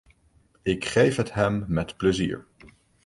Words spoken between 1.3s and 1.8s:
hem